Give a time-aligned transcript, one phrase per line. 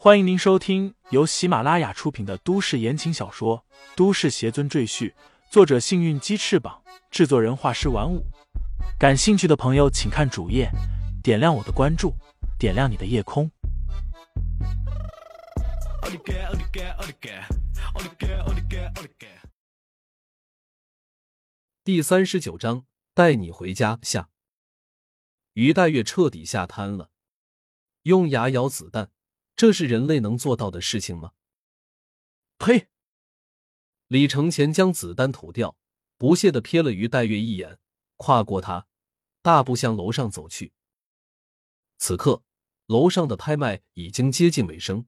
[0.00, 3.64] 欢迎您收听由喜马拉雅出品的都市言情小说
[3.96, 5.10] 《都市邪尊赘婿》，
[5.50, 8.24] 作者：幸运鸡翅膀，制作人：画师玩五。
[8.96, 10.70] 感兴趣的朋友，请看主页，
[11.20, 12.14] 点亮我的关注，
[12.60, 13.50] 点亮你的夜空。
[21.82, 24.28] 第三十九章，带你回家下。
[25.54, 27.10] 于黛月彻底吓瘫了，
[28.04, 29.10] 用牙咬子弹。
[29.58, 31.32] 这是人类能做到的事情吗？
[32.58, 32.86] 呸！
[34.06, 35.76] 李承前将子弹吐掉，
[36.16, 37.80] 不屑的瞥了于黛月一眼，
[38.16, 38.86] 跨过她，
[39.42, 40.72] 大步向楼上走去。
[41.96, 42.44] 此刻，
[42.86, 45.06] 楼上的拍卖已经接近尾声。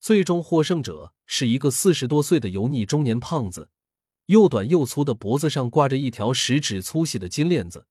[0.00, 3.70] 最终获胜者是一个四十多岁的油腻中年胖子，
[4.26, 7.86] 又短又粗的脖子上挂着一条十指粗细的金链子，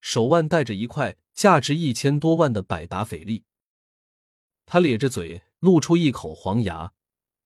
[0.00, 3.44] 手腕戴着一块价值一千多万的百达翡丽。
[4.72, 6.92] 他咧着嘴，露出一口黄牙，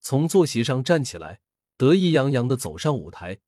[0.02, 1.40] 从坐席上站起来，
[1.78, 3.38] 得意洋洋的走上舞台，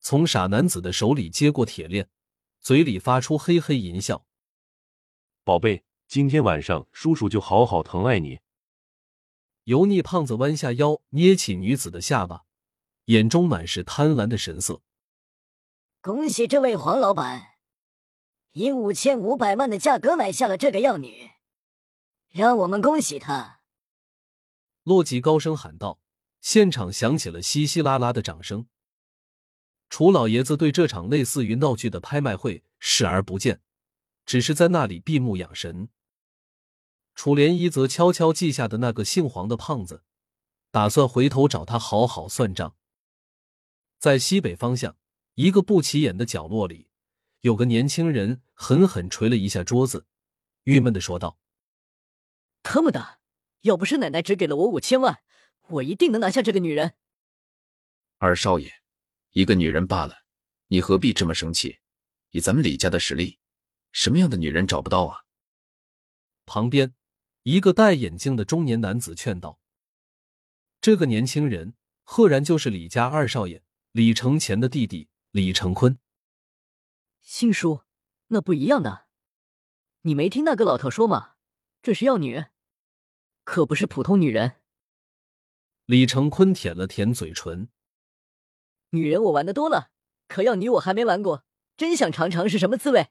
[0.00, 2.08] 从傻男子的手里接过铁链，
[2.60, 4.26] 嘴里发出嘿嘿淫笑
[5.44, 8.40] ：“宝贝，今天晚上叔叔就好好疼爱你。”
[9.62, 12.42] 油腻胖子弯下腰，捏起女子的下巴，
[13.04, 14.82] 眼中满是贪婪的神色。
[16.00, 17.58] 恭喜这位黄老板，
[18.54, 21.30] 以五千五百万的价格买下了这个药女。
[22.34, 23.60] 让我们恭喜他！
[24.82, 26.00] 洛吉高声喊道，
[26.40, 28.66] 现场响起了稀稀拉拉的掌声。
[29.88, 33.60] 楚老爷子对这场类似于闹剧的拍卖会视而不见，
[34.26, 35.88] 只是在那里闭目养神。
[37.14, 40.02] 楚涟衣则悄悄记下的那个姓黄的胖子，
[40.72, 42.74] 打算回头找他好好算账。
[44.00, 44.96] 在西北方向
[45.34, 46.88] 一个不起眼的角落里，
[47.42, 50.06] 有个年轻人狠狠捶了一下桌子，
[50.64, 51.38] 郁闷的说道。
[52.74, 53.20] 他么的！
[53.60, 55.22] 要不是奶奶只给了我五千万，
[55.68, 56.96] 我一定能拿下这个女人。
[58.18, 58.68] 二少爷，
[59.30, 60.24] 一个女人罢了，
[60.66, 61.78] 你何必这么生气？
[62.30, 63.38] 以咱们李家的实力，
[63.92, 65.22] 什么样的女人找不到啊？
[66.46, 66.96] 旁边
[67.44, 69.60] 一个戴眼镜的中年男子劝道
[70.82, 75.96] ：“这个年轻人赫然就是李家二少爷李承前的弟弟李承坤。
[77.20, 77.82] 新叔，
[78.26, 79.06] 那不一样的。
[80.00, 81.34] 你没听那个老头说吗？
[81.80, 82.46] 这是药女。”
[83.44, 84.60] 可不是普通女人。
[85.86, 87.68] 李成坤舔了舔嘴唇。
[88.90, 89.90] 女人我玩的多了，
[90.26, 91.44] 可要你我还没玩过，
[91.76, 93.10] 真想尝尝是什么滋味。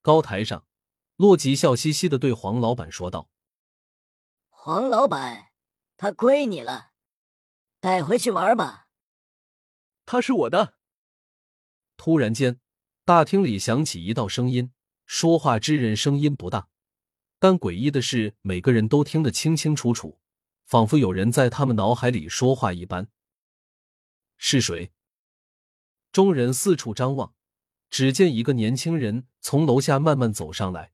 [0.00, 0.66] 高台上，
[1.16, 3.28] 洛吉笑嘻嘻的对黄老板说道
[4.48, 5.50] ：“黄老板，
[5.96, 6.92] 他归你了，
[7.80, 8.86] 带回去玩吧。”
[10.06, 10.74] 他是我的。
[11.96, 12.60] 突然间，
[13.04, 14.72] 大厅里响起一道声音，
[15.04, 16.69] 说话之人声音不大。
[17.40, 20.20] 但诡异的是，每个人都听得清清楚楚，
[20.66, 23.08] 仿佛有人在他们脑海里说话一般。
[24.36, 24.92] 是谁？
[26.12, 27.34] 众人四处张望，
[27.88, 30.92] 只见一个年轻人从楼下慢慢走上来，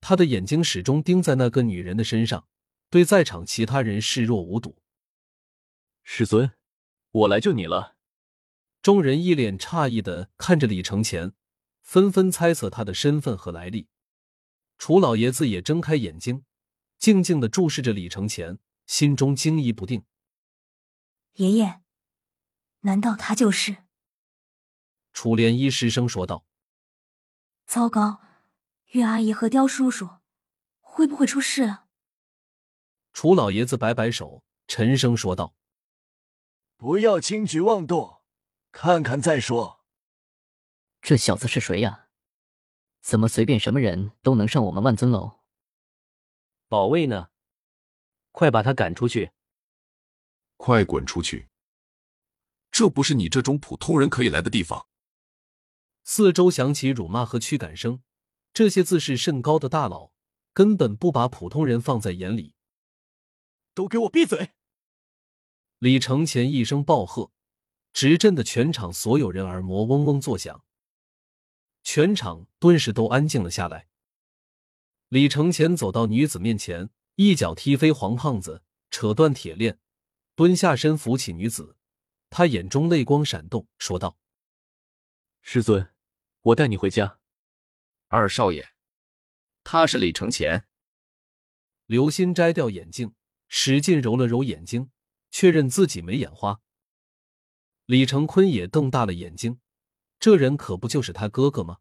[0.00, 2.48] 他的眼睛始终盯在那个女人的身上，
[2.90, 4.76] 对在场其他人视若无睹。
[6.02, 6.50] 师尊，
[7.12, 7.96] 我来救你了。
[8.82, 11.32] 众人一脸诧异的看着李承前，
[11.80, 13.86] 纷纷猜测他的身份和来历。
[14.80, 16.46] 楚老爷子也睁开眼睛，
[16.96, 20.06] 静静的注视着李承前，心中惊疑不定。
[21.34, 21.82] 爷爷，
[22.80, 23.76] 难道他就是？
[25.12, 26.46] 楚莲衣失声说道
[27.68, 28.22] ：“糟糕，
[28.92, 30.08] 岳阿姨和刁叔叔
[30.80, 31.86] 会不会出事啊？”
[33.12, 35.54] 楚老爷子摆摆手，沉声说道
[36.78, 38.22] ：“不要轻举妄动，
[38.72, 39.84] 看看再说。”
[41.02, 42.06] 这小子是谁呀？
[43.00, 45.40] 怎么随便什么人都能上我们万尊楼？
[46.68, 47.30] 保卫呢？
[48.32, 49.32] 快把他赶出去！
[50.56, 51.48] 快滚出去！
[52.70, 54.86] 这不是你这种普通人可以来的地方。
[56.04, 58.02] 四周响起辱骂和驱赶声，
[58.52, 60.12] 这些自视甚高的大佬
[60.52, 62.54] 根本不把普通人放在眼里。
[63.74, 64.50] 都给我闭嘴！
[65.78, 67.32] 李承前一声暴喝，
[67.92, 70.64] 直震得全场所有人耳膜嗡嗡作响。
[71.82, 73.88] 全场顿时都安静了下来。
[75.08, 79.78] 李承前走到女子面前，一脚踢飞黄胖子，扯断铁链，
[80.34, 81.76] 蹲下身扶起女子。
[82.28, 84.16] 他眼中泪光闪动，说道
[85.42, 85.92] ：“师尊，
[86.42, 87.18] 我带你回家。”
[88.06, 88.68] 二少爷，
[89.64, 90.68] 他是李承前。
[91.86, 93.14] 刘鑫摘掉眼镜，
[93.48, 94.92] 使劲揉了揉眼睛，
[95.32, 96.60] 确认自己没眼花。
[97.86, 99.58] 李承坤也瞪大了眼睛。
[100.20, 101.78] 这人可不就是他哥哥吗？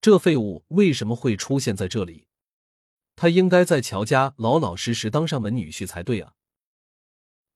[0.00, 2.26] 这废物为什么会出现在这里？
[3.14, 6.34] 他应该在乔家老老实实当上门女婿才对啊。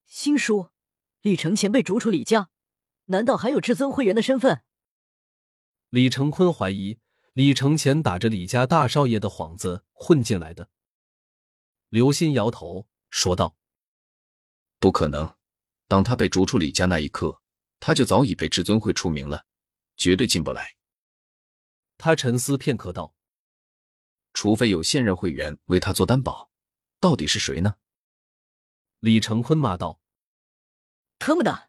[0.07, 0.69] 新叔，
[1.21, 2.51] 李承前被逐出李家，
[3.07, 4.63] 难道还有至尊会员的身份？
[5.91, 7.01] 李承坤怀疑
[7.33, 10.71] 李承前打着李家大少爷的幌子混进来的。
[11.89, 13.57] 刘鑫摇头说道
[14.79, 15.35] ：“不可能，
[15.89, 17.43] 当他被逐出李家那一刻，
[17.81, 19.47] 他就早已被至尊会除名了，
[19.99, 20.77] 绝对进不来。”
[21.99, 23.15] 他沉思片刻道
[24.33, 26.50] ：“除非有现任会员为他做担保，
[26.99, 27.75] 到底是谁呢？”
[29.00, 30.00] 李承坤骂道
[31.19, 31.69] ：“特么的！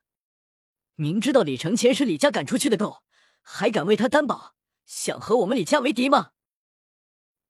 [0.95, 3.03] 明知道李承前是李家赶出去的狗，
[3.41, 4.55] 还敢为他担保，
[4.85, 6.31] 想和我们李家为敌吗？”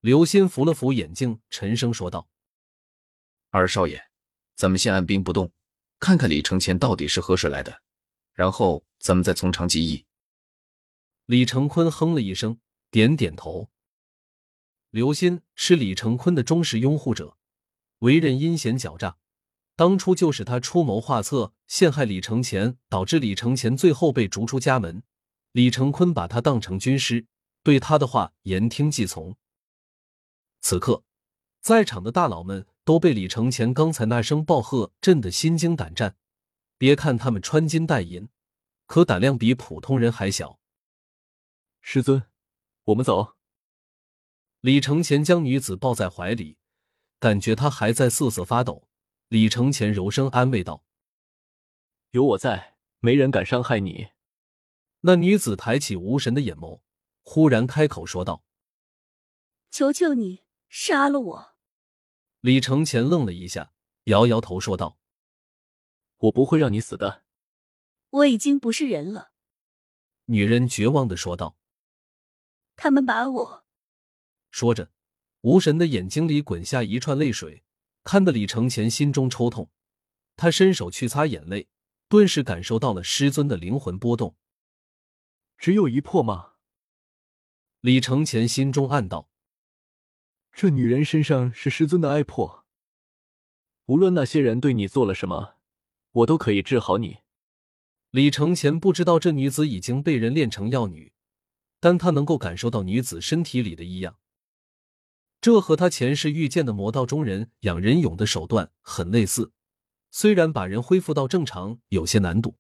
[0.01, 2.29] 刘鑫扶了扶眼镜，沉声说道
[3.51, 4.09] ：“二少爷，
[4.55, 5.51] 咱们先按兵不动，
[5.99, 7.81] 看看李承前到底是何时来的，
[8.33, 10.05] 然后咱们再从长计议。”
[11.29, 12.57] 李承坤哼了一声。
[12.89, 13.69] 点点头。
[14.89, 17.37] 刘鑫是李成坤的忠实拥护者，
[17.99, 19.17] 为人阴险狡诈。
[19.75, 25.03] 当初就是他出谋划策陷害李承前，导致李承前最后被逐出家门。
[25.51, 27.27] 李成坤把他当成军师，
[27.61, 29.35] 对他的话言听计从。
[30.61, 31.03] 此刻，
[31.61, 36.15] 在场的大佬们都被李承前刚才那声暴喝震得心惊胆战。
[36.79, 38.29] 别看他们穿金戴银，
[38.87, 40.58] 可胆量比普通人还小。
[41.81, 42.23] 师尊。
[42.85, 43.35] 我们走。
[44.61, 46.57] 李承前将女子抱在怀里，
[47.19, 48.89] 感觉她还在瑟瑟发抖。
[49.27, 50.83] 李承前柔声安慰道
[52.11, 54.09] ：“有我在，没人敢伤害你。”
[55.01, 56.81] 那女子抬起无神的眼眸，
[57.21, 58.43] 忽然开口说道
[59.71, 61.55] ：“求求你，杀了我！”
[62.41, 63.71] 李承前愣了一下，
[64.05, 64.97] 摇摇头说道
[66.17, 67.23] ：“我不会让你死的。”
[68.09, 69.31] 我已经不是人了。”
[70.25, 71.58] 女人绝望的说道。
[72.81, 73.65] 他们把我
[74.51, 74.89] 说着，
[75.41, 77.61] 无神的眼睛里滚下一串泪水，
[78.05, 79.69] 看得李承前心中抽痛。
[80.37, 81.67] 他伸手去擦眼泪，
[82.07, 84.37] 顿时感受到了师尊的灵魂波动。
[85.57, 86.53] 只有一魄吗？
[87.81, 89.29] 李承前心中暗道：
[90.53, 92.65] 这女人身上是师尊的爱魄。
[93.87, 95.55] 无论那些人对你做了什么，
[96.13, 97.17] 我都可以治好你。
[98.11, 101.11] 李承前不知道这女子已经被人炼成药女。
[101.79, 104.19] 但他能够感受到女子身体里的异样，
[105.39, 109.53] 这和他前世遇见的魔道中人养人俑的手段很类似。
[110.11, 112.57] 虽然把人恢复到正常有些难度，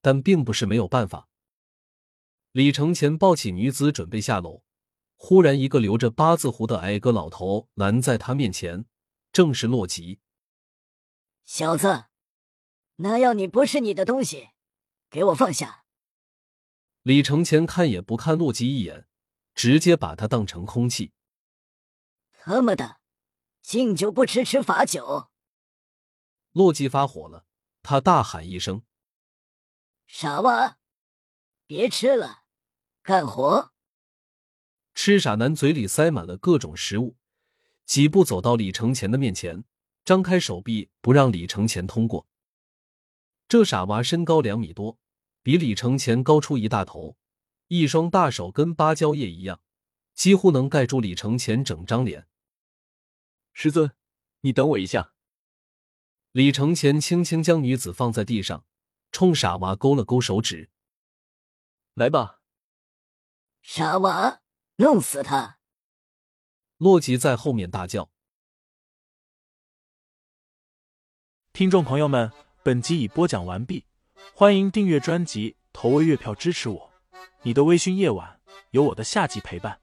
[0.00, 1.28] 但并不是没有办法。
[2.52, 4.62] 李承前抱起女子准备下楼，
[5.14, 8.86] 忽然一个留着八字胡的矮个老头拦在他面前，
[9.30, 10.20] 正是洛吉。
[11.44, 12.06] 小子，
[12.96, 14.48] 那药你不是你的东西，
[15.08, 15.85] 给我放下！
[17.06, 19.06] 李承前看也不看洛基一眼，
[19.54, 21.12] 直接把他当成空气。
[22.32, 22.98] 他妈的，
[23.62, 25.30] 敬酒不吃吃罚酒！
[26.50, 27.46] 洛基发火了，
[27.80, 28.82] 他大喊一声
[30.08, 30.78] ：“傻娃，
[31.64, 32.42] 别吃了，
[33.04, 33.72] 干活！”
[34.92, 37.16] 吃傻男嘴里塞满了各种食物，
[37.84, 39.62] 几步走到李承前的面前，
[40.04, 42.26] 张开手臂不让李承前通过。
[43.46, 44.98] 这傻娃身高两米多。
[45.46, 47.16] 比李承前高出一大头，
[47.68, 49.60] 一双大手跟芭蕉叶一样，
[50.12, 52.26] 几乎能盖住李承前整张脸。
[53.52, 53.92] 师尊，
[54.40, 55.14] 你等我一下。
[56.32, 58.66] 李承前轻轻将女子放在地上，
[59.12, 60.68] 冲傻娃勾了勾手指
[61.94, 62.40] ：“来吧，
[63.62, 64.42] 傻娃，
[64.78, 65.60] 弄死他！”
[66.78, 68.10] 洛吉在后面大叫。
[71.52, 72.32] 听众朋友们，
[72.64, 73.86] 本集已播讲完毕。
[74.34, 76.90] 欢迎订阅专辑，投喂月票支持我。
[77.42, 78.38] 你的微醺夜晚，
[78.70, 79.78] 有我的下集陪伴。